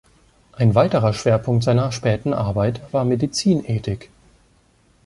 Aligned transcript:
Ein 0.53 0.73
weiterer 0.73 1.13
Schwerpunkt 1.13 1.63
seiner 1.63 1.91
späten 1.91 2.33
Arbeit 2.33 2.81
war 2.91 3.05
Medizinethik. 3.05 4.09